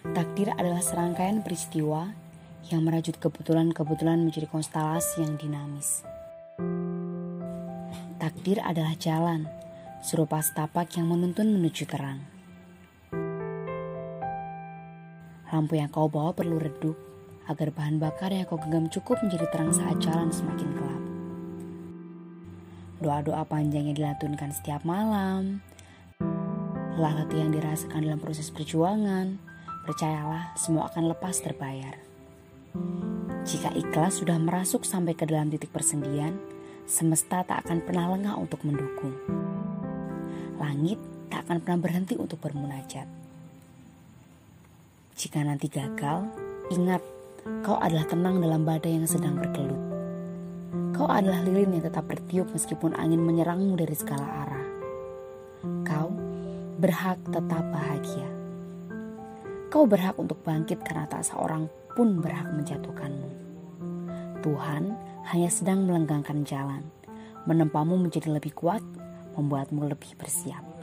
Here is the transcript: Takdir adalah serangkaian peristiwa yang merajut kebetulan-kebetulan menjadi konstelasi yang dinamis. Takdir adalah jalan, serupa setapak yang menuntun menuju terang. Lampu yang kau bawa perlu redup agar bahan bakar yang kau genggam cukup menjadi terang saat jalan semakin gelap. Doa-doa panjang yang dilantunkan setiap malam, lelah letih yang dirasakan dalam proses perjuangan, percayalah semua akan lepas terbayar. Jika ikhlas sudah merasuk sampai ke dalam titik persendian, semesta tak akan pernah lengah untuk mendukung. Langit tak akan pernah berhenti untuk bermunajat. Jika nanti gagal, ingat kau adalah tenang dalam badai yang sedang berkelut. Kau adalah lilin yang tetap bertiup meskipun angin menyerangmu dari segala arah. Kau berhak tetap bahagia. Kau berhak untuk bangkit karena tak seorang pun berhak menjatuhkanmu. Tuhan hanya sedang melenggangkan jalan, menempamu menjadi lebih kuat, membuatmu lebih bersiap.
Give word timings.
Takdir 0.00 0.48
adalah 0.56 0.80
serangkaian 0.80 1.44
peristiwa 1.44 2.08
yang 2.72 2.88
merajut 2.88 3.20
kebetulan-kebetulan 3.20 4.24
menjadi 4.24 4.48
konstelasi 4.48 5.20
yang 5.20 5.36
dinamis. 5.36 6.00
Takdir 8.16 8.64
adalah 8.64 8.96
jalan, 8.96 9.44
serupa 10.00 10.40
setapak 10.40 10.88
yang 10.96 11.04
menuntun 11.04 11.52
menuju 11.52 11.84
terang. 11.84 12.24
Lampu 15.52 15.76
yang 15.76 15.92
kau 15.92 16.08
bawa 16.08 16.32
perlu 16.32 16.56
redup 16.56 16.96
agar 17.44 17.68
bahan 17.68 18.00
bakar 18.00 18.32
yang 18.32 18.48
kau 18.48 18.56
genggam 18.56 18.88
cukup 18.88 19.20
menjadi 19.20 19.52
terang 19.52 19.76
saat 19.76 20.00
jalan 20.00 20.32
semakin 20.32 20.68
gelap. 20.80 21.02
Doa-doa 23.04 23.44
panjang 23.44 23.92
yang 23.92 23.96
dilantunkan 24.00 24.48
setiap 24.56 24.80
malam, 24.80 25.60
lelah 26.96 27.20
letih 27.20 27.44
yang 27.44 27.52
dirasakan 27.52 28.08
dalam 28.08 28.20
proses 28.20 28.48
perjuangan, 28.48 29.49
percayalah 29.90 30.54
semua 30.54 30.86
akan 30.86 31.10
lepas 31.10 31.42
terbayar. 31.42 31.98
Jika 33.42 33.74
ikhlas 33.74 34.22
sudah 34.22 34.38
merasuk 34.38 34.86
sampai 34.86 35.18
ke 35.18 35.26
dalam 35.26 35.50
titik 35.50 35.74
persendian, 35.74 36.38
semesta 36.86 37.42
tak 37.42 37.66
akan 37.66 37.82
pernah 37.82 38.14
lengah 38.14 38.38
untuk 38.38 38.62
mendukung. 38.62 39.18
Langit 40.62 41.02
tak 41.26 41.42
akan 41.50 41.58
pernah 41.58 41.82
berhenti 41.82 42.14
untuk 42.14 42.38
bermunajat. 42.38 43.10
Jika 45.18 45.42
nanti 45.42 45.66
gagal, 45.66 46.30
ingat 46.70 47.02
kau 47.66 47.74
adalah 47.74 48.06
tenang 48.06 48.38
dalam 48.38 48.62
badai 48.62 48.94
yang 48.94 49.10
sedang 49.10 49.42
berkelut. 49.42 49.82
Kau 50.94 51.10
adalah 51.10 51.42
lilin 51.42 51.74
yang 51.74 51.82
tetap 51.82 52.06
bertiup 52.06 52.46
meskipun 52.54 52.94
angin 52.94 53.26
menyerangmu 53.26 53.74
dari 53.74 53.98
segala 53.98 54.46
arah. 54.46 54.66
Kau 55.82 56.14
berhak 56.78 57.18
tetap 57.26 57.66
bahagia. 57.74 58.39
Kau 59.70 59.86
berhak 59.86 60.18
untuk 60.18 60.42
bangkit 60.42 60.82
karena 60.82 61.06
tak 61.06 61.22
seorang 61.22 61.70
pun 61.94 62.18
berhak 62.18 62.50
menjatuhkanmu. 62.58 63.30
Tuhan 64.42 64.98
hanya 65.30 65.46
sedang 65.46 65.86
melenggangkan 65.86 66.42
jalan, 66.42 66.82
menempamu 67.46 67.94
menjadi 67.94 68.34
lebih 68.34 68.50
kuat, 68.50 68.82
membuatmu 69.38 69.86
lebih 69.86 70.18
bersiap. 70.18 70.79